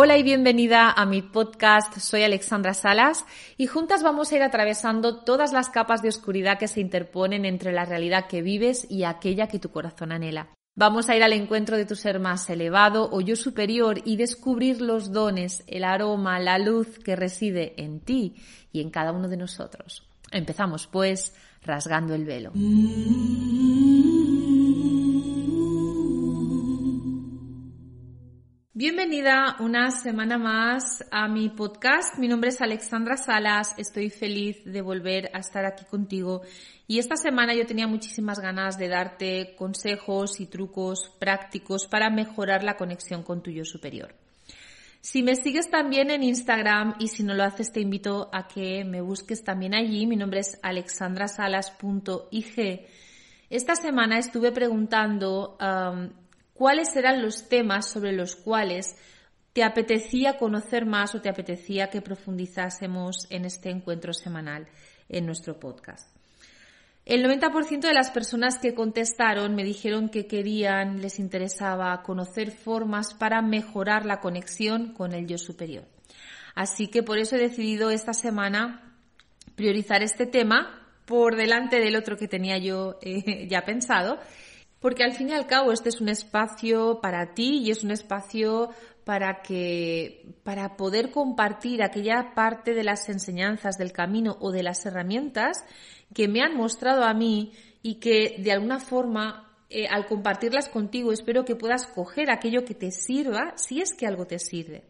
[0.00, 1.98] Hola y bienvenida a mi podcast.
[1.98, 3.24] Soy Alexandra Salas
[3.56, 7.72] y juntas vamos a ir atravesando todas las capas de oscuridad que se interponen entre
[7.72, 10.50] la realidad que vives y aquella que tu corazón anhela.
[10.76, 14.80] Vamos a ir al encuentro de tu ser más elevado o yo superior y descubrir
[14.80, 18.36] los dones, el aroma, la luz que reside en ti
[18.70, 20.08] y en cada uno de nosotros.
[20.30, 21.34] Empezamos pues
[21.64, 22.52] rasgando el velo.
[28.78, 32.16] Bienvenida una semana más a mi podcast.
[32.16, 33.74] Mi nombre es Alexandra Salas.
[33.76, 36.42] Estoy feliz de volver a estar aquí contigo.
[36.86, 42.62] Y esta semana yo tenía muchísimas ganas de darte consejos y trucos prácticos para mejorar
[42.62, 44.14] la conexión con tu yo superior.
[45.00, 48.84] Si me sigues también en Instagram y si no lo haces te invito a que
[48.84, 50.06] me busques también allí.
[50.06, 52.86] Mi nombre es alexandrasalas.ig.
[53.50, 55.56] Esta semana estuve preguntando
[56.58, 58.96] cuáles eran los temas sobre los cuales
[59.52, 64.66] te apetecía conocer más o te apetecía que profundizásemos en este encuentro semanal
[65.08, 66.14] en nuestro podcast.
[67.06, 73.14] El 90% de las personas que contestaron me dijeron que querían, les interesaba conocer formas
[73.14, 75.84] para mejorar la conexión con el yo superior.
[76.54, 78.96] Así que por eso he decidido esta semana
[79.54, 84.18] priorizar este tema por delante del otro que tenía yo eh, ya pensado
[84.80, 87.90] porque al fin y al cabo este es un espacio para ti y es un
[87.90, 88.70] espacio
[89.04, 94.84] para que, para poder compartir aquella parte de las enseñanzas del camino o de las
[94.86, 95.64] herramientas
[96.14, 97.52] que me han mostrado a mí
[97.82, 102.74] y que de alguna forma eh, al compartirlas contigo espero que puedas coger aquello que
[102.74, 104.84] te sirva si es que algo te sirve.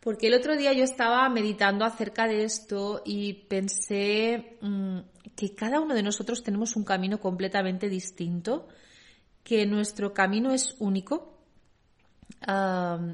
[0.00, 4.98] Porque el otro día yo estaba meditando acerca de esto y pensé mm,
[5.34, 8.68] que cada uno de nosotros tenemos un camino completamente distinto
[9.48, 11.38] que nuestro camino es único,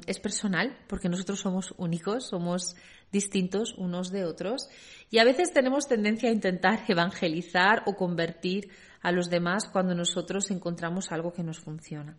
[0.07, 2.75] es personal, porque nosotros somos únicos, somos
[3.13, 4.69] distintos unos de otros,
[5.11, 10.51] y a veces tenemos tendencia a intentar evangelizar o convertir a los demás cuando nosotros
[10.51, 12.17] encontramos algo que nos funciona.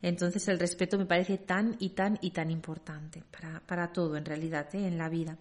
[0.00, 4.24] Entonces el respeto me parece tan y tan y tan importante para, para todo en
[4.24, 4.86] realidad, ¿eh?
[4.86, 5.36] en la vida.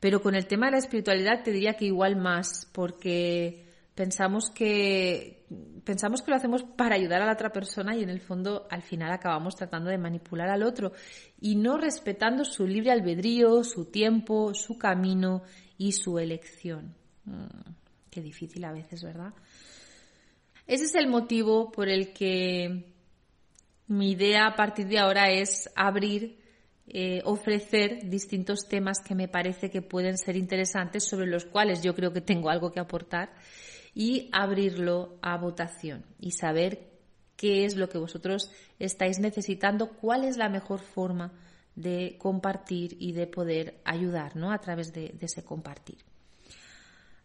[0.00, 3.64] Pero con el tema de la espiritualidad te diría que igual más, porque
[3.94, 5.44] pensamos que
[5.84, 8.82] pensamos que lo hacemos para ayudar a la otra persona y en el fondo al
[8.82, 10.92] final acabamos tratando de manipular al otro
[11.40, 15.42] y no respetando su libre albedrío, su tiempo, su camino
[15.78, 16.94] y su elección.
[17.24, 17.70] Mm,
[18.10, 19.32] qué difícil a veces, ¿verdad?
[20.66, 22.94] Ese es el motivo por el que
[23.86, 26.38] mi idea a partir de ahora es abrir,
[26.86, 31.94] eh, ofrecer distintos temas que me parece que pueden ser interesantes, sobre los cuales yo
[31.94, 33.34] creo que tengo algo que aportar
[33.94, 36.90] y abrirlo a votación y saber
[37.36, 41.32] qué es lo que vosotros estáis necesitando, cuál es la mejor forma
[41.76, 44.52] de compartir y de poder ayudar ¿no?
[44.52, 45.98] a través de, ese compartir.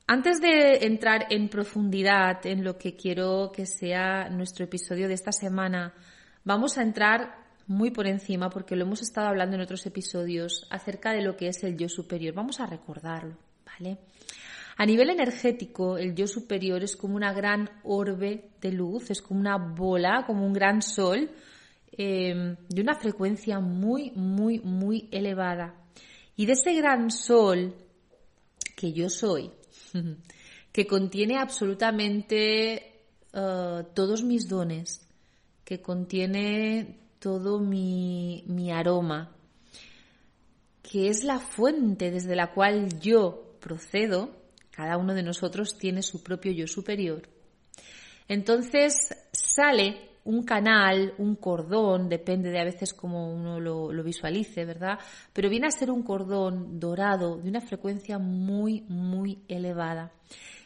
[0.07, 5.31] Antes de entrar en profundidad en lo que quiero que sea nuestro episodio de esta
[5.31, 5.93] semana,
[6.43, 11.11] vamos a entrar muy por encima, porque lo hemos estado hablando en otros episodios, acerca
[11.11, 12.33] de lo que es el yo superior.
[12.33, 13.99] Vamos a recordarlo, ¿vale?
[14.79, 19.41] A nivel energético, el yo superior es como una gran orbe de luz, es como
[19.41, 21.29] una bola, como un gran sol,
[21.91, 25.75] em, de una frecuencia muy, muy, muy elevada.
[26.37, 27.75] Y de ese gran sol
[28.77, 29.51] que yo soy,
[30.71, 33.01] que contiene absolutamente
[33.33, 35.05] eh, todos mis dones,
[35.65, 39.35] que contiene todo mi, mi aroma,
[40.81, 44.38] que es la fuente desde la cual yo procedo,
[44.79, 47.23] cada uno de nosotros tiene su propio yo superior.
[48.29, 54.63] Entonces sale un canal, un cordón, depende de a veces cómo uno lo, lo, visualice,
[54.63, 54.97] ¿verdad?
[55.33, 60.13] Pero viene a ser un cordón dorado de una frecuencia muy, muy elevada.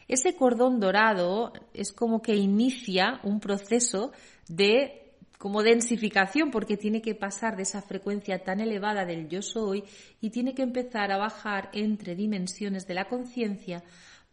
[0.06, 4.12] Ese cordón dorado es como que inicia un proceso
[4.46, 5.03] de
[5.44, 9.84] como densificación porque tiene que pasar de esa frecuencia tan elevada del yo soy
[10.22, 13.84] y tiene que empezar a bajar entre dimensiones de la conciencia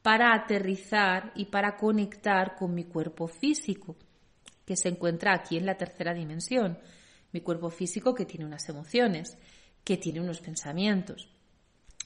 [0.01, 3.97] para aterrizar y para conectar con mi cuerpo físico,
[4.65, 6.79] que se encuentra aquí en la tercera dimensión.
[7.33, 9.37] Mi cuerpo físico que tiene unas emociones,
[9.83, 11.29] que tiene unos pensamientos.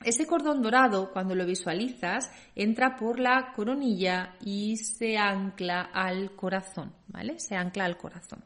[0.04, 6.92] Ese cordón dorado, cuando lo visualizas, entra por la coronilla y se ancla al corazón,
[7.06, 7.38] ¿vale?
[7.38, 8.44] Se ancla al corazón.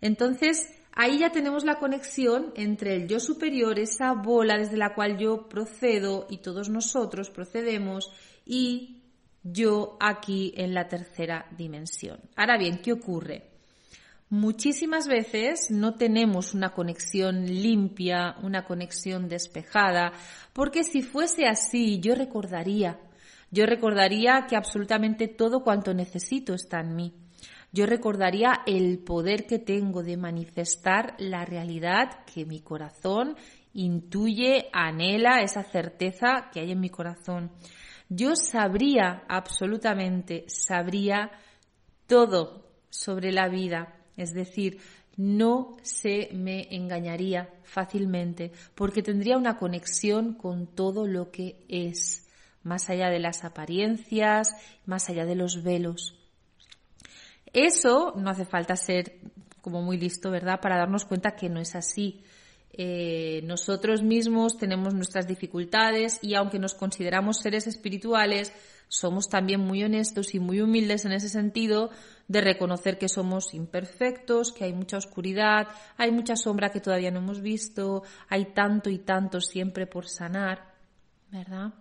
[0.00, 5.18] Entonces, ahí ya tenemos la conexión entre el yo superior, esa bola desde la cual
[5.18, 8.10] yo procedo y todos nosotros procedemos,
[8.44, 9.02] y
[9.42, 12.20] yo aquí en la tercera dimensión.
[12.36, 13.50] Ahora bien, ¿qué ocurre?
[14.30, 20.12] Muchísimas veces no tenemos una conexión limpia, una conexión despejada,
[20.52, 23.00] porque si fuese así yo recordaría,
[23.50, 27.14] yo recordaría que absolutamente todo cuanto necesito está en mí.
[27.70, 33.36] Yo recordaría el poder que tengo de manifestar la realidad que mi corazón
[33.74, 37.52] intuye, anhela, esa certeza que hay en mi corazón.
[38.08, 41.30] Yo sabría absolutamente, sabría
[42.06, 44.80] todo sobre la vida, es decir,
[45.18, 52.26] no se me engañaría fácilmente porque tendría una conexión con todo lo que es,
[52.62, 54.48] más allá de las apariencias,
[54.86, 56.17] más allá de los velos.
[57.52, 59.18] Eso no hace falta ser
[59.60, 62.22] como muy listo, ¿verdad?, para darnos cuenta que no es así.
[62.72, 68.52] Eh, nosotros mismos tenemos nuestras dificultades y aunque nos consideramos seres espirituales,
[68.86, 71.90] somos también muy honestos y muy humildes en ese sentido
[72.28, 77.18] de reconocer que somos imperfectos, que hay mucha oscuridad, hay mucha sombra que todavía no
[77.18, 80.74] hemos visto, hay tanto y tanto siempre por sanar,
[81.30, 81.74] ¿verdad?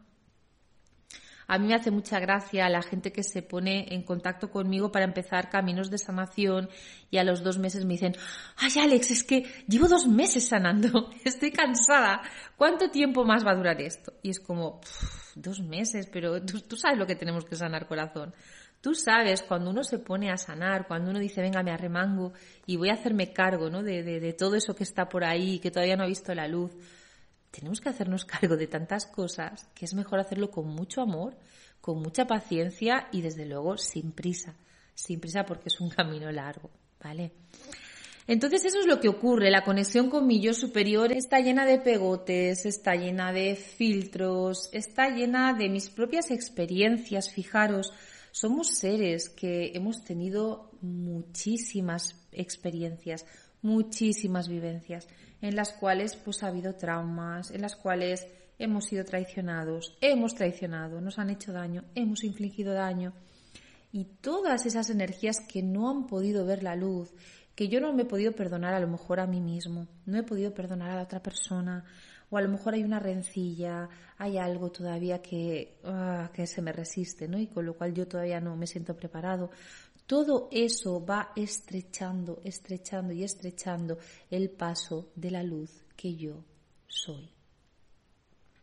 [1.48, 5.06] A mí me hace mucha gracia la gente que se pone en contacto conmigo para
[5.06, 6.70] empezar caminos de sanación
[7.10, 8.16] y a los dos meses me dicen,
[8.58, 12.22] ay Alex, es que llevo dos meses sanando, estoy cansada,
[12.58, 14.14] ¿cuánto tiempo más va a durar esto?
[14.22, 14.82] Y es como,
[15.42, 18.34] dos meses, pero tú, sabes lo que tenemos que sanar corazón.
[18.82, 22.34] Tú sabes, cuando uno se pone a sanar, cuando uno dice, venga, me arremango
[22.66, 23.82] y voy a hacerme cargo ¿no?
[23.84, 26.72] de, de todo eso que está por ahí, que todavía no ha visto la luz,
[27.52, 31.38] tenemos que hacernos cargo de tantas cosas que es mejor hacerlo con mucho amor,
[31.82, 34.56] con mucha paciencia y desde luego sin prisa.
[34.94, 36.70] Sin prisa porque es un camino largo,
[37.04, 37.32] ¿vale?
[38.28, 41.80] Entonces eso es lo que ocurre, la conexión con mi yo superior está llena de
[41.80, 47.94] pegotes, está llena de filtros, está llena de mis propias experiencias, fijaros,
[48.32, 53.26] somos seres que hemos tenido muchísimas experiencias,
[53.68, 55.08] muchísimas vivencias
[55.42, 58.26] en las cuales pues ha habido traumas, en las cuales
[58.58, 63.14] hemos sido traicionados, hemos traicionado, nos han hecho daño, hemos infligido daño.
[63.92, 67.14] Y todas esas energías que no han podido ver la luz,
[67.56, 70.24] que yo no me he podido perdonar a lo mejor a mí mismo, no he
[70.24, 71.84] podido perdonar a la otra persona,
[72.30, 73.88] o a lo mejor hay una rencilla,
[74.18, 77.40] hay algo todavía que, ah, que se me resiste, ¿no?
[77.40, 79.50] Y con lo cual yo todavía no me siento preparado.
[80.08, 83.98] Todo eso va estrechando, estrechando y estrechando
[84.32, 86.46] el paso de la luz que yo
[86.88, 87.30] soy.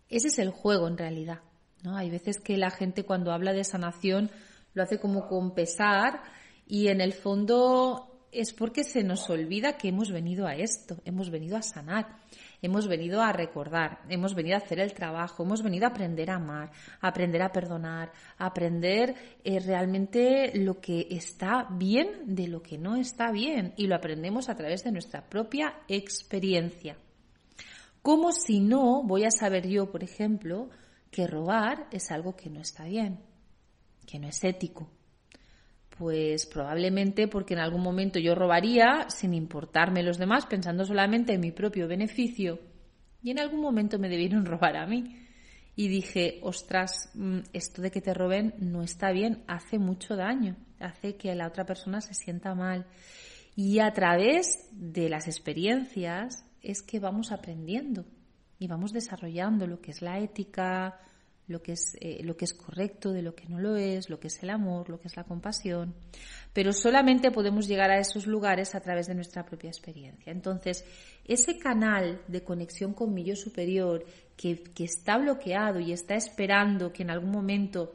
[0.09, 1.43] Ese es el juego en realidad.
[1.83, 1.97] ¿no?
[1.97, 4.31] Hay veces que la gente cuando habla de sanación
[4.73, 6.23] lo hace como con pesar
[6.67, 11.31] y en el fondo es porque se nos olvida que hemos venido a esto, hemos
[11.31, 12.19] venido a sanar
[12.65, 16.37] hemos venido a recordar, hemos venido a hacer el trabajo, hemos venido a aprender a
[16.37, 16.71] amar,
[17.03, 19.15] a aprender a perdonar, a aprender
[19.45, 24.49] eh, realmente lo que está bien de lo que no está bien y lo aprendemos
[24.49, 26.97] a través de nuestra propia experiencia.
[28.01, 30.71] Como si no voy a saber yo, por ejemplo,
[31.11, 33.21] que robar es algo que no está bien,
[34.07, 34.89] que no es ético,
[35.97, 41.41] pues probablemente porque en algún momento yo robaría sin importarme los demás, pensando solamente en
[41.41, 42.59] mi propio beneficio.
[43.23, 45.21] Y en algún momento me debieron robar a mí.
[45.77, 50.57] Y dije, ostras, mm, esto de que te roben no está bien, hace mucho daño,
[50.81, 52.87] hace que la otra persona se sienta mal.
[53.57, 58.05] Y a través de las experiencias es que vamos aprendiendo
[58.59, 60.99] y vamos desarrollando lo que es la ética,
[61.47, 64.19] lo que es eh, lo que es correcto de lo que no lo es, lo
[64.19, 65.95] que es el amor, lo que es la compasión,
[66.53, 70.33] pero solamente podemos llegar a esos lugares a través de nuestra propia experiencia.
[70.33, 70.85] Entonces,
[71.25, 74.05] ese canal de conexión con mi yo superior
[74.37, 77.95] que, que está bloqueado y está esperando que en algún momento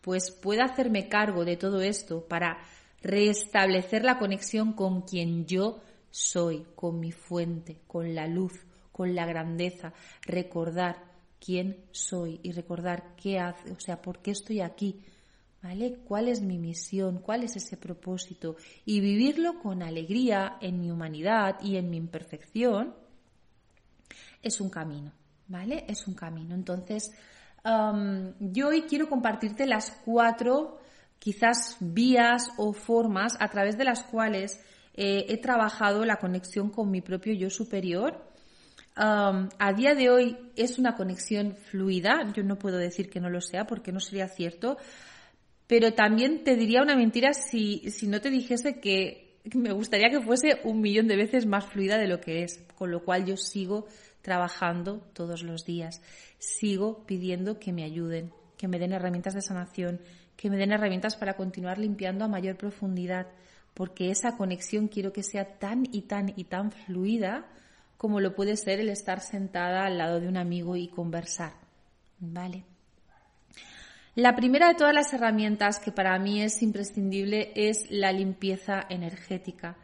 [0.00, 2.58] pues pueda hacerme cargo de todo esto para
[3.02, 9.26] restablecer la conexión con quien yo soy, con mi fuente, con la luz, con la
[9.26, 11.07] grandeza, recordar
[11.44, 15.00] quién soy y recordar qué hace, o sea, por qué estoy aquí,
[15.62, 15.98] ¿vale?
[16.06, 17.18] ¿Cuál es mi misión?
[17.18, 18.56] ¿Cuál es ese propósito?
[18.84, 22.94] Y vivirlo con alegría en mi humanidad y en mi imperfección
[24.42, 25.12] es un camino,
[25.46, 25.84] ¿vale?
[25.88, 26.54] Es un camino.
[26.54, 27.10] Entonces,
[28.40, 30.78] yo hoy quiero compartirte las cuatro
[31.18, 34.60] quizás vías o formas a través de las cuales
[34.94, 38.27] eh, he trabajado la conexión con mi propio yo superior.
[38.98, 43.40] A día de hoy es una conexión fluida, yo no puedo decir que no lo
[43.40, 44.76] sea porque no sería cierto,
[45.66, 50.20] pero también te diría una mentira si, si no te dijese que me gustaría que
[50.20, 53.36] fuese un millón de veces más fluida de lo que es, con lo cual yo
[53.36, 53.86] sigo
[54.22, 56.02] trabajando todos los días,
[56.38, 60.00] sigo pidiendo que me ayuden, que me den herramientas de sanación,
[60.36, 63.28] que me den herramientas para continuar limpiando a mayor profundidad,
[63.74, 67.46] porque esa conexión quiero que sea tan y tan y tan fluida
[67.98, 71.52] como lo puede ser el estar sentada al lado de un amigo y conversar.
[72.20, 72.64] ¿Vale?
[74.14, 79.76] La primera de todas las herramientas que para mí es imprescindible es la limpieza energética.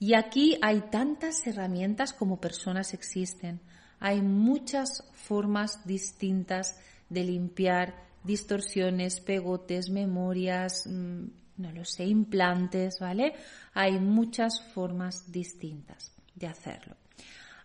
[0.00, 3.60] Y aquí hay tantas herramientas como personas existen.
[4.00, 7.94] Hay muchas formas distintas de limpiar
[8.24, 11.24] distorsiones, pegotes, memorias, mm,
[11.56, 13.34] no lo sé, implantes, ¿vale?
[13.74, 16.96] Hay muchas formas distintas de hacerlo.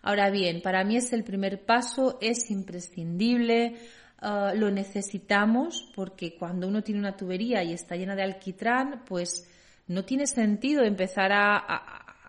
[0.06, 3.76] Ahora bien, para mí es el primer paso, es imprescindible,
[4.18, 9.48] ah, lo necesitamos porque cuando uno tiene una tubería y está llena de alquitrán, pues
[9.88, 11.56] no tiene sentido empezar a,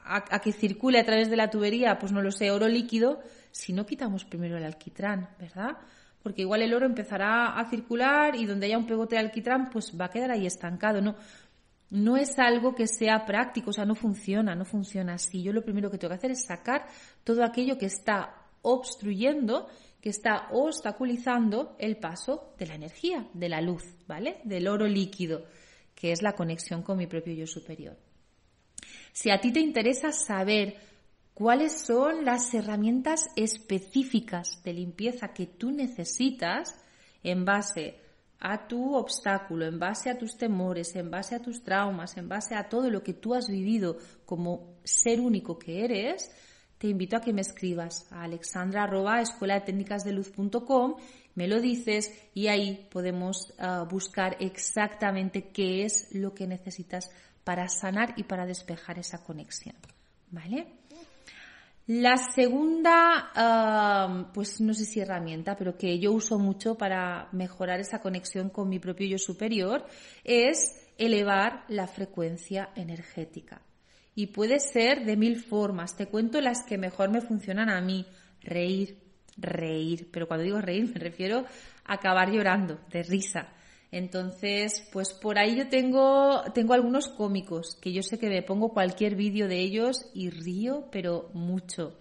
[0.05, 3.20] a que circule a través de la tubería, pues no lo sé, oro líquido,
[3.51, 5.77] si no quitamos primero el alquitrán, ¿verdad?
[6.25, 9.94] porque igual el oro empezará a circular y donde haya un pegote de alquitrán, pues
[9.96, 11.00] va a quedar ahí estancado.
[11.00, 11.15] No,
[11.89, 15.44] no es algo que sea práctico, o sea, no funciona, no funciona así.
[15.44, 16.88] Yo lo primero que tengo que hacer es sacar
[17.24, 19.68] todo aquello que está obstruyendo,
[20.01, 24.38] que está obstaculizando el paso de la energía, de la luz, ¿vale?
[24.44, 25.46] Del oro líquido,
[25.94, 27.98] que es la conexión con mi propio yo superior.
[29.13, 30.77] Si a ti te interesa saber
[31.34, 36.75] cuáles son las herramientas específicas de limpieza que tú necesitas
[37.24, 38.00] en base
[38.39, 42.56] a tu obstáculo, en base a tus temores, en base a tus traumas, en base
[42.56, 46.32] a todo lo que tú has vivido como ser único que eres,
[46.77, 48.89] te invito a que me escribas a alexandra
[49.22, 50.96] escuela de técnicas de luz.com,
[51.36, 57.10] me lo dices y ahí podemos ah, buscar exactamente qué es lo que necesitas
[57.44, 59.75] para sanar y para despejar esa conexión.
[60.32, 60.68] ¿Vale?
[61.88, 68.01] La segunda, pues no sé si herramienta, pero que yo uso mucho para mejorar esa
[68.01, 69.86] conexión con mi propio yo superior,
[70.24, 73.62] es elevar la frecuencia energética.
[74.15, 75.96] Y puede ser de mil formas.
[75.96, 78.08] Te cuento las que mejor me funcionan a mí.
[78.42, 78.98] Reír,
[79.38, 80.10] reír.
[80.12, 81.46] Pero cuando digo reír me refiero
[81.86, 83.50] a acabar llorando, de risa.
[83.96, 88.74] Entonces, pues por ahí yo tengo, tengo algunos cómicos que yo sé que me pongo
[88.74, 91.98] cualquier vídeo de ellos y río, pero mucho.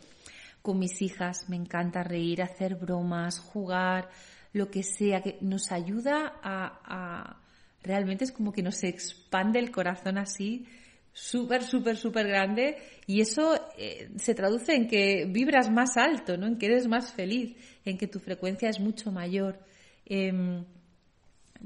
[0.61, 4.09] Con mis hijas me encanta reír, hacer bromas, jugar,
[4.53, 7.41] lo que sea, que nos ayuda a,
[7.81, 10.67] realmente es como que nos expande el corazón así,
[11.13, 16.49] súper, súper, súper grande y eso eh, se traduce en que vibras más alto, ¿no?
[16.49, 19.61] En que eres más feliz, en que tu frecuencia es mucho mayor.
[20.07, 20.65] Em,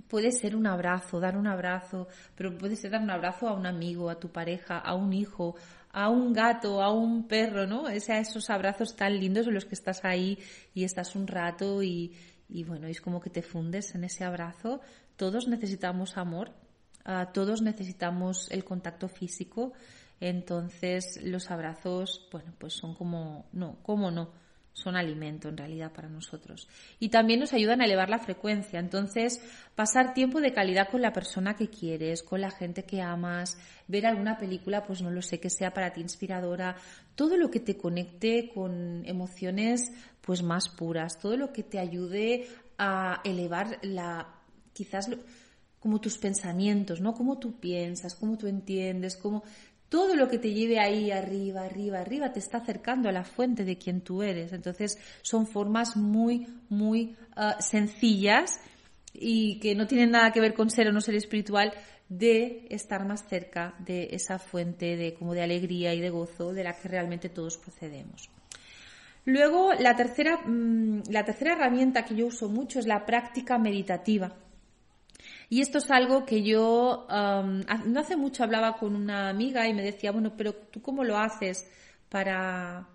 [0.09, 3.67] puede ser un abrazo, dar un abrazo, pero puede ser dar un abrazo a un
[3.67, 5.57] amigo, a tu pareja, a un hijo,
[5.93, 7.89] a un gato, a un perro, ¿no?
[7.89, 10.39] Es esos abrazos tan lindos en los que estás ahí
[10.75, 12.15] y estás un rato y,
[12.49, 14.81] y bueno, es como que te fundes en ese abrazo.
[15.17, 16.53] Todos necesitamos amor,
[17.05, 19.73] ah, todos necesitamos el contacto físico,
[20.21, 24.31] entonces los abrazos, bueno, pues son como, no, ¿cómo no?
[24.79, 26.69] Son alimento en realidad para nosotros.
[26.99, 28.79] Y también nos ayudan a elevar la frecuencia.
[28.79, 29.41] Entonces,
[29.75, 34.07] pasar tiempo de calidad con la persona que quieres, con la gente que amas, ver
[34.07, 36.77] alguna película, pues no lo sé, que sea para ti inspiradora,
[37.15, 42.47] todo lo que te conecte con emociones pues más puras, todo lo que te ayude
[42.77, 44.35] a elevar la
[44.73, 45.11] quizás
[45.81, 47.15] como tus pensamientos, ¿no?
[47.15, 49.43] Cómo tú piensas, cómo tú entiendes, cómo
[49.89, 53.65] todo lo que te lleve ahí arriba, arriba, arriba, te está acercando a la fuente
[53.65, 54.53] de quien tú eres.
[54.53, 58.61] Entonces son formas muy, muy ah, sencillas
[59.15, 61.73] y que no tienen nada que ver con ser o no ser espiritual
[62.09, 66.65] de estar más cerca de esa fuente de como de alegría y de gozo de
[66.65, 68.31] la que realmente todos procedemos.
[69.25, 74.35] Luego, la tercera, mm, la tercera herramienta que yo uso mucho es la práctica meditativa.
[75.51, 79.83] Y esto es algo que yo no hace mucho hablaba con una amiga y me
[79.83, 81.67] decía, bueno, pero tú cómo lo haces
[82.09, 82.87] para,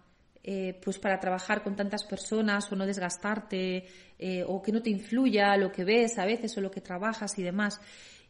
[0.44, 3.86] eh, pues para trabajar con tantas personas o no desgastarte
[4.20, 7.38] eh, o que no te influya lo que ves a veces o lo que trabajas
[7.40, 7.80] y demás.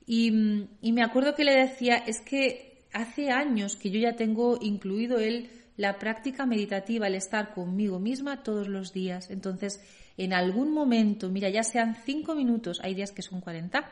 [0.05, 5.19] Y, me acuerdo que le decía, es que hace años que yo ya tengo incluido
[5.19, 9.29] él la práctica meditativa, el estar conmigo misma todos los días.
[9.29, 9.81] Entonces,
[10.17, 13.89] en algún momento, mira, ya sean cinco minutos, hay días que son 40,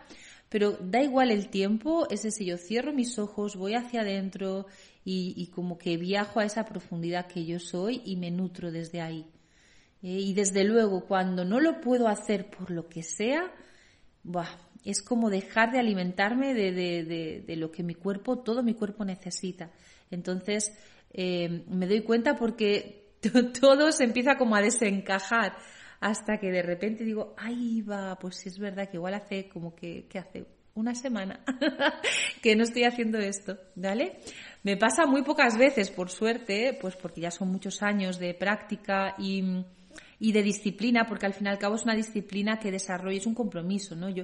[0.50, 4.68] pero da igual el tiempo, es decir, yo cierro mis ojos, voy hacia adentro
[5.04, 9.26] y, como que viajo a esa profundidad que yo soy y me nutro desde ahí.
[10.04, 13.52] Eh, y desde luego, cuando no lo puedo hacer por lo que sea,
[14.84, 19.72] es como dejar de alimentarme de, lo que mi cuerpo, todo mi cuerpo necesita.
[20.12, 20.74] Entonces,
[21.14, 23.14] eh, me doy cuenta porque
[23.60, 25.56] todo se empieza como a desencajar
[26.02, 29.76] hasta que de repente digo, ay, va, pues sí es verdad que igual hace como
[29.76, 31.46] que, hace una semana
[32.42, 34.18] que no estoy haciendo esto, ¿vale?
[34.64, 39.14] Me pasa muy pocas veces, por suerte, pues porque ya son muchos años de práctica
[39.20, 39.64] y,
[40.18, 43.28] y de disciplina, porque al fin y al cabo es una disciplina que desarrollo, es
[43.28, 44.10] un compromiso, ¿no?
[44.10, 44.24] Yo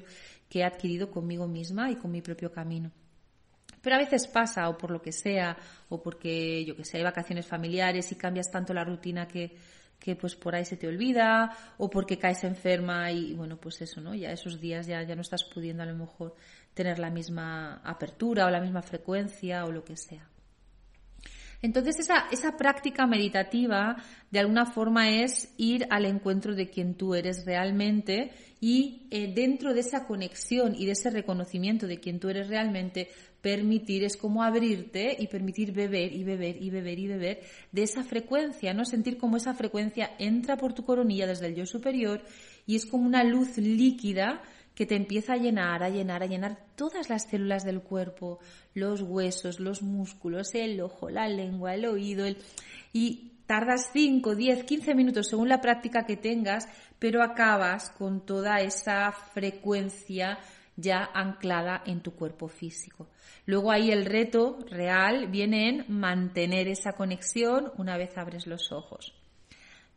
[0.49, 2.91] que he adquirido conmigo misma y con mi propio camino.
[3.83, 5.55] Pero a veces pasa, o por lo que sea,
[5.89, 9.55] o porque, yo que sé, hay vacaciones familiares y cambias tanto la rutina que,
[9.99, 13.99] que pues por ahí se te olvida o porque caes enferma y bueno pues eso
[14.01, 16.35] no ya esos días ya, ya no estás pudiendo a lo mejor
[16.73, 20.29] tener la misma apertura o la misma frecuencia o lo que sea
[21.61, 23.97] entonces esa, esa práctica meditativa
[24.31, 29.73] de alguna forma es ir al encuentro de quien tú eres realmente y eh, dentro
[29.73, 33.09] de esa conexión y de ese reconocimiento de quien tú eres realmente
[33.41, 38.03] permitir, es como abrirte y permitir beber y beber y beber y beber de esa
[38.03, 38.83] frecuencia, ¿no?
[38.83, 42.23] Sentir como esa frecuencia entra por tu coronilla desde el yo superior
[42.65, 44.41] y es como una luz líquida
[44.77, 48.37] que te empieza a llenar, a llenar, a llenar todas las células del cuerpo,
[48.75, 52.27] los huesos, los músculos, el ojo, la lengua, el oído,
[52.93, 56.67] y tardas 5, 10, 15 minutos según la práctica que tengas,
[56.99, 60.37] pero acabas con toda esa frecuencia
[60.75, 63.07] ya anclada en tu cuerpo físico.
[63.47, 69.17] Luego ahí el reto real viene en mantener esa conexión una vez abres los ojos.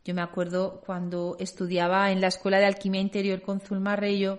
[0.05, 4.39] Yo me acuerdo cuando estudiaba en la Escuela de Alquimia Interior con Zulma Reyo,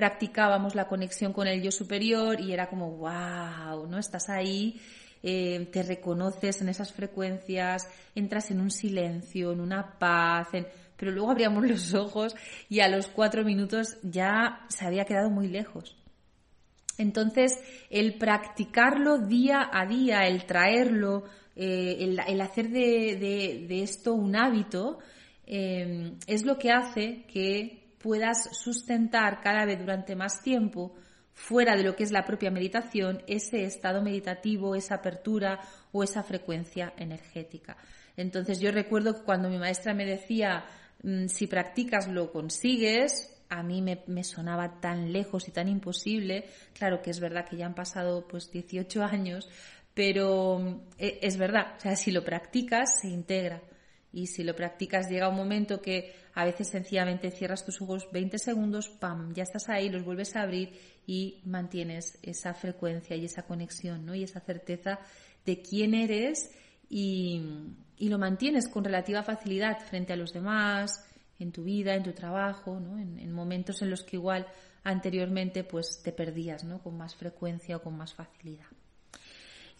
[0.00, 3.98] practicábamos la conexión con el yo superior y era como, wow, ¿no?
[3.98, 4.80] Estás ahí,
[5.22, 10.48] eh, te reconoces en esas frecuencias, entras en un silencio, en una paz,
[10.96, 12.34] pero luego abríamos los ojos
[12.70, 15.98] y a los cuatro minutos ya se había quedado muy lejos.
[16.96, 17.60] Entonces,
[17.90, 21.24] el practicarlo día a día, el traerlo,
[21.56, 24.98] eh, el, hacer de, esto un hábito,
[25.46, 30.94] eh, es lo que hace que puedas sustentar cada vez durante más tiempo,
[31.32, 35.60] fuera de lo que es la propia meditación, ese estado meditativo, esa apertura
[35.92, 37.76] o esa frecuencia energética.
[38.16, 40.64] Entonces yo recuerdo que cuando mi maestra me decía,
[41.02, 46.44] mm, si practicas lo consigues, a mí me, sonaba tan lejos y tan imposible.
[46.72, 49.48] Claro que es verdad que ya han pasado pues 18 años,
[49.92, 53.60] pero e, es verdad, o sea, si lo practicas se integra.
[54.12, 58.38] Y si lo practicas llega un momento que a veces sencillamente cierras tus ojos 20
[58.38, 60.72] segundos, pam, ya estás ahí, los vuelves a abrir
[61.06, 64.14] y mantienes esa frecuencia y esa conexión, ¿no?
[64.14, 64.98] Y esa certeza
[65.46, 66.50] de quién eres
[66.88, 67.40] y,
[67.98, 71.04] y lo mantienes con relativa facilidad frente a los demás,
[71.40, 72.98] en tu vida, en tu trabajo, ¿no?
[72.98, 74.46] en, momentos en los que igual
[74.84, 76.82] anteriormente pues te perdías ¿no?
[76.82, 78.66] con más frecuencia o con más facilidad.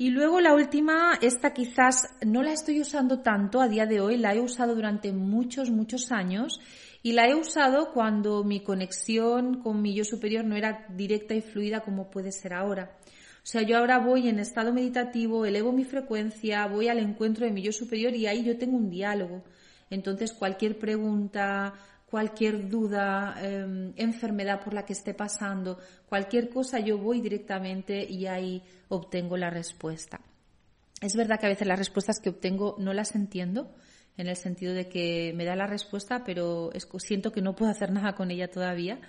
[0.00, 4.16] Y luego la última, esta quizás no la estoy usando tanto a día de hoy,
[4.16, 6.58] la he usado durante muchos, muchos años
[7.02, 11.42] y la he usado cuando mi conexión con mi yo superior no era directa y
[11.42, 12.96] fluida como puede ser ahora.
[13.42, 17.52] O sea, yo ahora voy en estado meditativo, elevo mi frecuencia, voy al encuentro de
[17.52, 19.44] mi yo superior y ahí yo tengo un diálogo.
[19.90, 21.74] Entonces, cualquier pregunta,
[22.10, 28.26] cualquier duda, em, enfermedad por la que esté pasando, cualquier cosa, yo voy directamente y
[28.26, 30.20] ahí obtengo la respuesta.
[31.00, 33.72] Es verdad que a veces las respuestas que obtengo no las entiendo,
[34.16, 37.90] en el sentido de que me da la respuesta, pero siento que no puedo hacer
[37.92, 39.00] nada con ella todavía,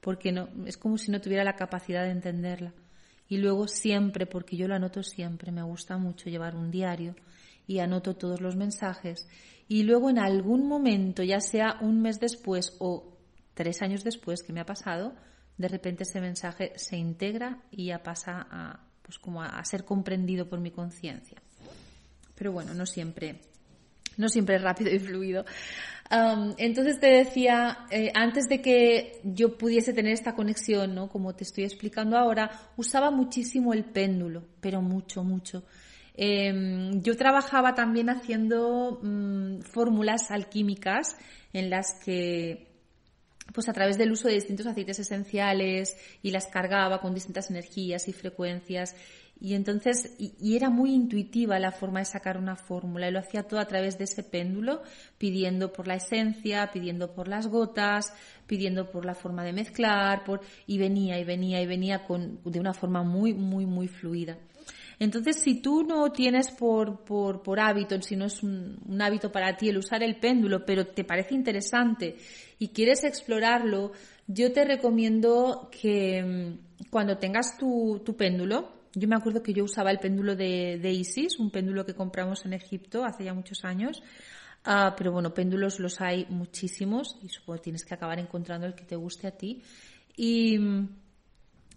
[0.00, 2.74] porque no, es como si no tuviera la capacidad de entenderla.
[3.28, 7.14] Y luego siempre, porque yo lo anoto siempre, me gusta mucho llevar un diario
[7.68, 9.28] y anoto todos los mensajes
[9.68, 13.18] y luego en algún momento, ya sea un mes después o
[13.52, 15.14] tres años después que me ha pasado,
[15.58, 20.48] de repente ese mensaje se integra y ya pasa a, pues como a, ser comprendido
[20.48, 21.42] por mi conciencia.
[22.34, 23.40] Pero bueno, no siempre,
[24.16, 25.44] no siempre es rápido y fluido.
[26.56, 31.10] entonces te decía, eh, antes de que yo pudiese tener esta conexión, ¿no?
[31.10, 35.64] Como te estoy explicando ahora, usaba muchísimo el péndulo, pero mucho, mucho.
[36.20, 41.16] Em, yo trabajaba también haciendo mm, fórmulas alquímicas
[41.52, 42.66] en las que
[43.54, 48.08] pues a través del uso de distintos aceites esenciales y las cargaba con distintas energías
[48.08, 48.96] y frecuencias
[49.40, 53.44] Y entonces, y, era muy intuitiva la forma de sacar una fórmula y lo hacía
[53.44, 54.82] todo a través de ese péndulo,
[55.18, 58.12] pidiendo por la esencia, pidiendo por las gotas,
[58.48, 62.58] pidiendo por la forma de mezclar, por, y venía y venía y venía con, de
[62.58, 64.36] una forma muy, muy, muy fluida.
[65.00, 69.56] Entonces, si tú no tienes por, por, por hábito, si no es un, hábito para
[69.56, 72.16] ti el usar el péndulo, pero te parece interesante
[72.58, 73.92] y quieres explorarlo,
[74.26, 79.64] yo te recomiendo que mm, cuando tengas tu, tu péndulo, yo me acuerdo que yo
[79.64, 83.64] usaba el péndulo de, de, Isis, un péndulo que compramos en Egipto hace ya muchos
[83.64, 84.02] años.
[84.66, 88.74] Uh, pero bueno, péndulos los hay muchísimos y supongo que tienes que acabar encontrando el
[88.74, 89.62] que te guste a ti.
[90.16, 90.88] Y mm,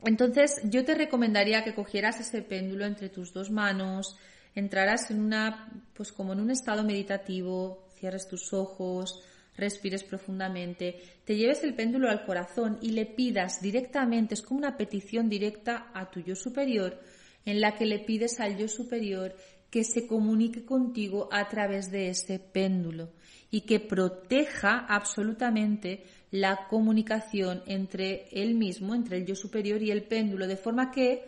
[0.05, 4.17] entonces yo te recomendaría que cogieras ese péndulo entre tus dos manos,
[4.55, 9.23] entraras en una, pues como en un estado meditativo, cierres tus ojos,
[9.55, 14.77] respires profundamente, te lleves el péndulo al corazón y le pidas directamente, es como una
[14.77, 16.99] petición directa a tu yo superior,
[17.45, 19.35] en la que le pides al yo superior
[19.69, 23.09] que se comunique contigo a través de ese péndulo
[23.49, 30.03] y que proteja absolutamente la comunicación entre él mismo, entre el yo superior y el
[30.03, 31.25] péndulo, de forma que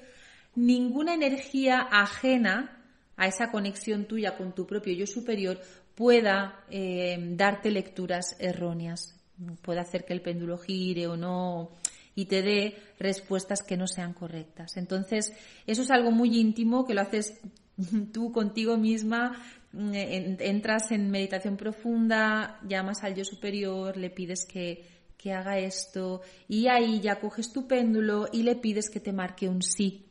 [0.55, 2.81] ninguna energía ajena
[3.17, 5.59] a esa conexión tuya con tu propio yo superior
[5.95, 9.19] pueda eh, darte lecturas erróneas,
[9.61, 11.71] puede hacer que el péndulo gire o no
[12.15, 14.77] y te dé respuestas que no sean correctas.
[14.77, 15.33] Entonces,
[15.65, 17.39] eso es algo muy íntimo que lo haces
[18.13, 19.91] tú contigo misma, mm,
[20.39, 24.92] entras en meditación profunda, llamas al yo superior, le pides que,
[25.23, 29.47] que haga esto y ahí ya coges tu péndulo y le pides que te marque
[29.47, 30.05] un sí.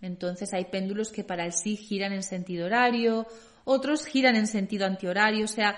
[0.00, 3.28] Entonces hay péndulos que para el sí giran en sentido horario,
[3.62, 5.76] otros giran en sentido antihorario, o sea,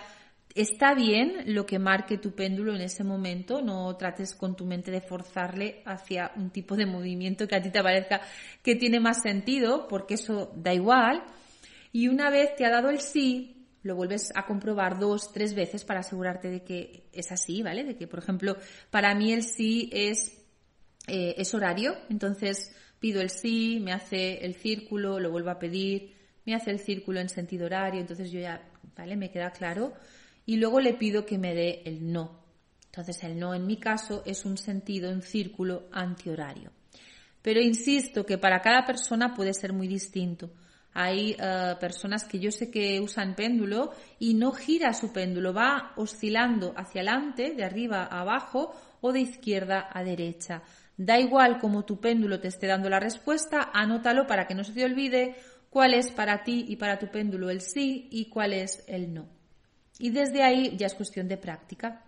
[0.54, 4.90] está bien lo que marque tu péndulo en ese momento, no trates con tu mente
[4.90, 8.22] de forzarle hacia un tipo de movimiento que a ti te parezca
[8.62, 11.22] que tiene más sentido, porque eso da igual.
[11.92, 13.53] Y una vez te ha dado el sí,
[13.84, 17.84] lo vuelves a comprobar dos, tres veces para asegurarte de que es así, ¿vale?
[17.84, 18.56] De que, por ejemplo,
[18.90, 20.42] para mí el sí es,
[21.06, 26.14] eh, es horario, entonces pido el sí, me hace el círculo, lo vuelvo a pedir,
[26.46, 28.66] me hace el círculo en sentido horario, entonces yo ya,
[28.96, 29.16] ¿vale?
[29.16, 29.92] Me queda claro.
[30.46, 32.40] Y luego le pido que me dé el no.
[32.86, 36.70] Entonces el no en mi caso es un sentido en círculo antihorario.
[37.42, 40.50] Pero insisto que para cada persona puede ser muy distinto.
[40.94, 45.92] Hay uh, personas que yo sé que usan péndulo y no gira su péndulo, va
[45.96, 50.62] oscilando hacia adelante, de arriba a abajo o de izquierda a derecha.
[50.96, 54.72] Da igual como tu péndulo te esté dando la respuesta, anótalo para que no se
[54.72, 55.34] te olvide
[55.68, 59.26] cuál es para ti y para tu péndulo el sí y cuál es el no.
[59.98, 62.03] Y desde ahí ya es cuestión de práctica.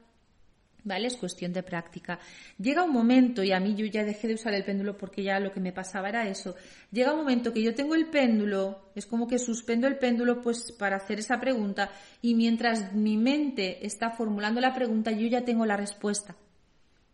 [0.86, 1.08] ¿Vale?
[1.08, 2.20] Es cuestión de práctica.
[2.58, 5.40] Llega un momento, y a mí yo ya dejé de usar el péndulo porque ya
[5.40, 6.54] lo que me pasaba era eso.
[6.92, 10.70] Llega un momento que yo tengo el péndulo, es como que suspendo el péndulo pues
[10.78, 11.90] para hacer esa pregunta
[12.22, 16.36] y mientras mi mente está formulando la pregunta yo ya tengo la respuesta.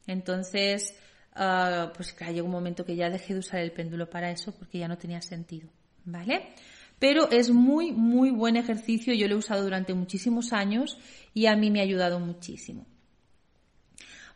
[0.07, 0.95] Entonces,
[1.35, 4.53] uh, pues claro, llega un momento que ya dejé de usar el péndulo para eso
[4.53, 5.71] porque ya no tenía sentido.
[6.05, 6.51] ¿Vale?
[6.99, 9.15] Pero es muy, muy buen ejercicio.
[9.15, 10.99] Yo lo he usado durante muchísimos años
[11.33, 12.87] y a mí me ha ayudado muchísimo.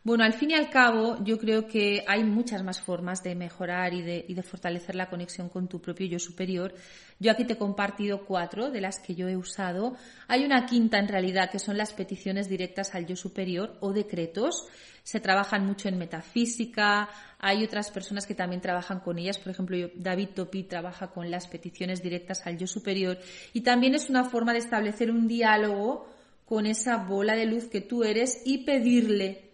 [0.07, 3.93] Bueno, al fin y al cabo, yo creo que hay muchas más formas de mejorar
[3.93, 6.73] y de, fortalecer la conexión con tu propio yo superior.
[7.19, 9.97] Yo aquí te he compartido cuatro de las que yo he usado.
[10.29, 14.69] Hay una quinta en realidad, que son las peticiones directas al yo superior o decretos.
[15.03, 17.09] Se trabajan mucho en metafísica.
[17.41, 19.41] Hay otras personas que también trabajan con ellas.
[19.41, 23.19] Por ejemplo, David Topi trabaja con las peticiones directas al yo superior.
[23.53, 26.07] Y también es una forma de establecer un diálogo
[26.45, 29.46] con esa bola de luz que tú eres y pedirle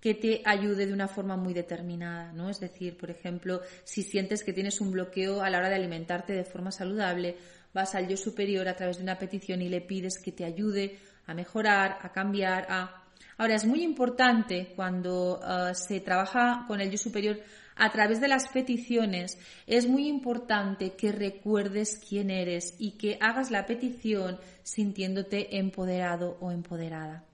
[0.00, 2.50] que te ayude de una forma muy determinada, ¿no?
[2.50, 6.32] Es decir, por ejemplo, si sientes que tienes un bloqueo a la hora de alimentarte
[6.32, 7.36] de forma saludable,
[7.74, 10.98] vas al yo superior a través de una petición y le pides que te ayude
[11.26, 13.04] a mejorar, a cambiar, a...
[13.36, 17.40] Ahora, es muy importante cuando uh, se trabaja con el yo superior
[17.76, 23.52] a través de las peticiones, es muy importante que recuerdes quién eres y que hagas
[23.52, 27.27] la petición sintiéndote empoderado o empoderada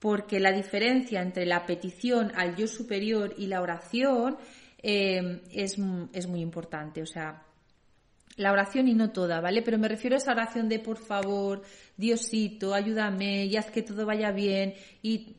[0.00, 4.38] porque la diferencia entre la petición al yo superior y la oración
[4.82, 5.76] eh, es,
[6.12, 7.02] es, muy importante.
[7.02, 7.42] O sea,
[8.36, 9.60] la oración y no toda, ¿vale?
[9.60, 11.62] Pero me refiero a esa oración de por favor,
[11.98, 14.72] Diosito, ayúdame y haz que todo vaya bien.
[15.02, 15.36] Y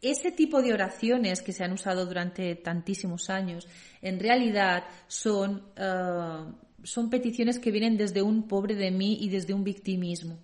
[0.00, 3.66] ese tipo de oraciones que se han usado durante tantísimos años,
[4.00, 9.52] en realidad son, uh, son peticiones que vienen desde un pobre de mí y desde
[9.52, 10.38] un victimismo.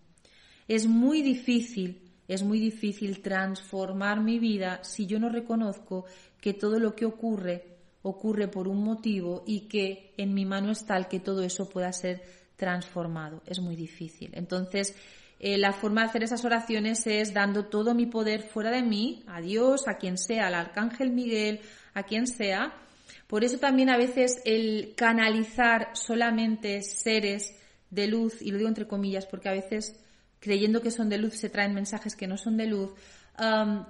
[0.66, 6.04] Es muy difícil es muy difícil transformar mi vida si yo no reconozco
[6.40, 10.96] que todo lo que ocurre ocurre por un motivo y que en mi mano está
[10.96, 12.22] el que todo eso pueda ser
[12.56, 13.42] transformado.
[13.46, 14.30] Es muy difícil.
[14.34, 14.94] Entonces,
[15.40, 19.24] eh, la forma de hacer esas oraciones es dando todo mi poder fuera de mí,
[19.26, 21.60] a Dios, a quien sea, al Arcángel Miguel,
[21.94, 22.74] a quien sea.
[23.26, 27.54] Por eso también a veces el canalizar solamente seres
[27.90, 29.98] de luz, y lo digo entre comillas porque a veces
[30.40, 32.90] creyendo que son de luz se traen mensajes que no son de luz,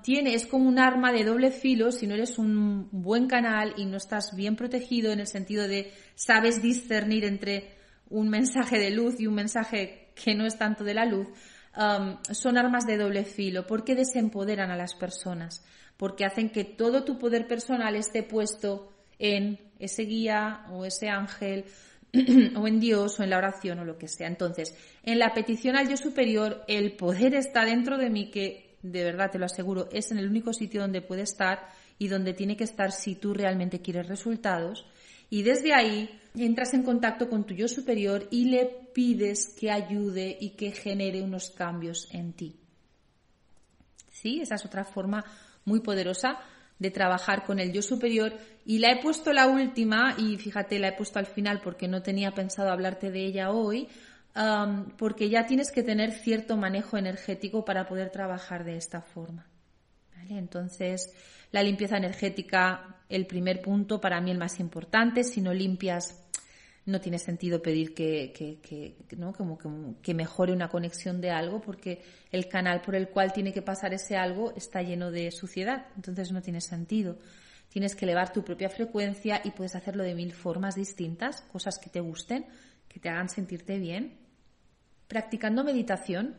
[0.03, 3.87] tiene, es como un arma de doble filo si no eres un buen canal y
[3.87, 7.77] no estás bien protegido en el sentido de sabes discernir entre
[8.09, 11.29] un mensaje de luz y un mensaje que no es tanto de la luz,
[12.33, 13.67] son armas de doble filo.
[13.67, 15.65] Porque desempoderan a las personas,
[15.97, 21.65] porque hacen que todo tu poder personal esté puesto en ese guía o ese ángel
[22.57, 24.29] o en Dios o en la oración o lo que sea.
[24.29, 29.05] Entonces, en la petición al yo superior, el poder está dentro de mí que, de
[29.05, 32.57] verdad te lo aseguro, es en el único sitio donde puede estar y donde tiene
[32.57, 34.87] que estar si tú realmente quieres resultados.
[35.29, 40.37] Y desde ahí entras en contacto con tu yo superior y le pides que ayude
[40.41, 42.57] y que genere unos cambios en ti.
[44.11, 44.41] ¿Sí?
[44.41, 45.25] Esa es otra forma
[45.65, 46.39] muy poderosa
[46.79, 48.35] de trabajar con el yo superior.
[48.65, 52.03] Y la he puesto la última y fíjate la he puesto al final porque no
[52.03, 53.89] tenía pensado hablarte de ella hoy
[54.99, 59.47] porque ya tienes que tener cierto manejo energético para poder trabajar de esta forma
[60.31, 61.13] entonces
[61.53, 65.25] la limpieza energética el primer punto para mí el más importante.
[65.25, 66.26] Si no limpias
[66.87, 69.33] no tiene sentido pedir que, que, ¿no?
[69.33, 69.59] como,
[70.01, 73.93] que mejore una conexión de algo porque el canal por el cual tiene que pasar
[73.93, 77.19] ese algo está lleno de suciedad, entonces no tiene sentido.
[77.69, 81.91] Tienes que elevar tu propia frecuencia y puedes hacerlo de mil formas distintas, cosas que
[81.91, 82.47] te gusten,
[82.89, 84.19] que te hagan sentirte bien.
[85.09, 86.37] Practicando meditación,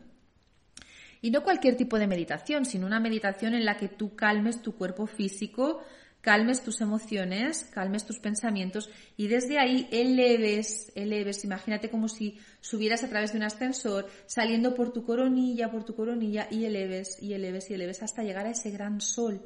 [1.20, 4.76] y no cualquier tipo de meditación, sino una meditación en la que tú calmes tu
[4.76, 5.82] cuerpo físico,
[6.20, 13.04] calmes tus emociones, calmes tus pensamientos y desde ahí eleves, eleves, imagínate como si subieras
[13.04, 17.32] a través de un ascensor, saliendo por tu coronilla, por tu coronilla y eleves y
[17.32, 19.40] eleves y eleves hasta llegar a ese gran sol.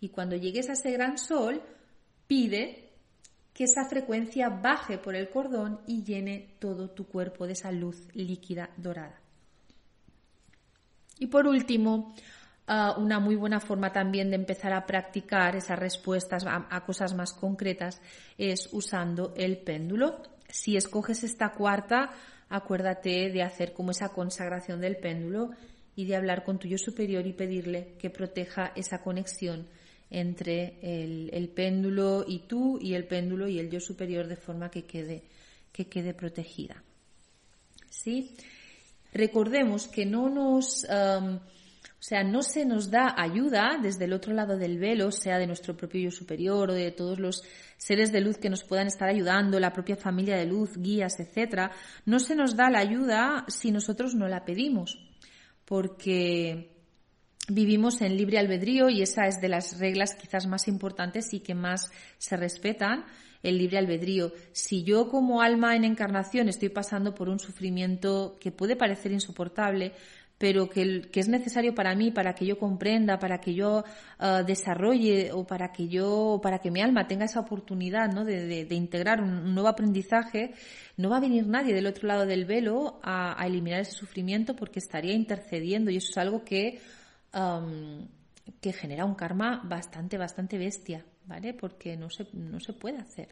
[0.00, 1.62] Y cuando llegues a ese gran sol,
[2.26, 2.90] pide
[3.52, 8.08] que esa frecuencia baje por el cordón y llene todo tu cuerpo de esa luz
[8.12, 9.20] líquida dorada.
[11.18, 12.14] Y por último,
[12.66, 18.00] una muy buena forma también de empezar a practicar esas respuestas a, cosas más concretas
[18.38, 20.22] es usando el péndulo.
[20.48, 22.10] Si escoges esta cuarta,
[22.48, 25.50] acuérdate de hacer como esa consagración del péndulo
[25.94, 29.66] y de hablar con tu yo superior y pedirle que proteja esa conexión
[30.10, 34.84] entre el, péndulo y tú y el péndulo y el yo superior de forma que
[34.84, 35.22] quede,
[35.72, 36.82] que quede protegida.
[37.90, 38.34] ¿Sí?
[39.12, 40.86] Recordemos que no nos...
[42.04, 45.46] O sea, no se nos da ayuda desde el otro lado del velo, sea de
[45.46, 47.42] nuestro propio yo superior o de todos los
[47.78, 51.70] seres de luz que nos puedan estar ayudando, la propia familia de luz, guías, etcétera.
[52.04, 54.98] No se nos da la ayuda si nosotros no la pedimos,
[55.64, 56.76] porque
[57.48, 61.54] vivimos en libre albedrío y esa es de las reglas quizás más importantes y que
[61.54, 63.06] más se respetan
[63.42, 64.32] el libre albedrío.
[64.52, 69.92] Si yo como alma en encarnación estoy pasando por un sufrimiento que puede parecer insoportable,
[70.44, 73.82] pero que, es necesario para mí, para que yo comprenda, para que yo
[74.18, 78.26] ah, desarrolle o para que yo, para que mi alma tenga esa oportunidad ¿no?
[78.26, 80.52] de, integrar un, nuevo aprendizaje,
[80.98, 84.80] no va a venir nadie del otro lado del velo a, eliminar ese sufrimiento porque
[84.80, 86.78] estaría intercediendo y eso es algo que,
[88.60, 91.54] que genera un karma bastante, bastante bestia, ¿vale?
[91.54, 93.28] Porque no se, no se puede hacer.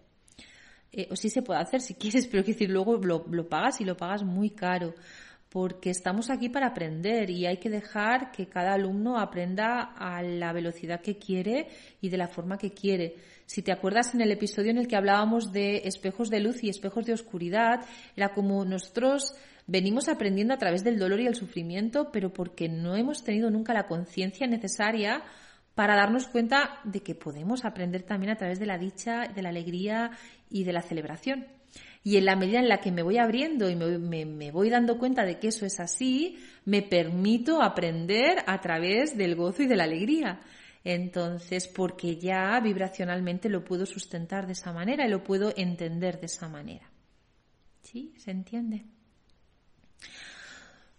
[0.90, 3.82] Eh, o sí se puede hacer si quieres, pero que decir, luego lo, lo pagas
[3.82, 4.94] y lo pagas muy caro
[5.52, 10.50] porque estamos aquí para aprender y hay que dejar que cada alumno aprenda a la
[10.54, 11.68] velocidad que quiere
[12.00, 13.16] y de la forma que quiere.
[13.44, 16.70] Si te acuerdas en el episodio en el que hablábamos de espejos de luz y
[16.70, 17.84] espejos de oscuridad,
[18.16, 19.34] era como nosotros
[19.66, 23.74] venimos aprendiendo a través del dolor y el sufrimiento, pero porque no hemos tenido nunca
[23.74, 25.22] la conciencia necesaria
[25.74, 29.50] para darnos cuenta de que podemos aprender también a través de la dicha, de la
[29.50, 30.12] alegría
[30.48, 31.61] y de la celebración.
[32.04, 35.24] Y en la medida en la que me voy abriendo y me, voy dando cuenta
[35.24, 39.84] de que eso es así, me permito aprender a través del gozo y de la
[39.84, 40.40] alegría.
[40.84, 46.26] Entonces, porque ya vibracionalmente lo puedo sustentar de esa manera y lo puedo entender de
[46.26, 46.90] esa manera.
[47.82, 48.14] ¿Sí?
[48.18, 48.84] ¿Se entiende?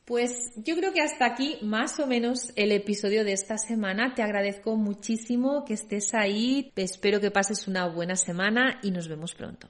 [0.05, 4.13] Pues yo creo que hasta aquí más o menos el episodio de esta semana.
[4.13, 6.71] Te agradezco muchísimo que estés ahí.
[6.75, 9.69] Espero que pases una buena semana y nos vemos pronto.